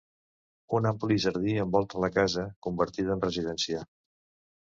[0.77, 3.83] Un ampli jardí envolta la casa, convertida en residència.